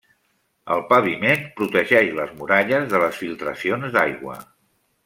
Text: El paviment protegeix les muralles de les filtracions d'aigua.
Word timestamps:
El 0.75 0.81
paviment 0.93 1.45
protegeix 1.59 2.09
les 2.21 2.35
muralles 2.41 2.89
de 2.95 3.05
les 3.07 3.21
filtracions 3.25 3.97
d'aigua. 3.99 4.43